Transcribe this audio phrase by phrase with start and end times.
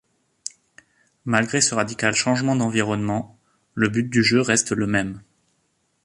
[1.25, 3.37] Malgré ce radical changement d'environnement,
[3.75, 5.21] le but du jeu reste le même.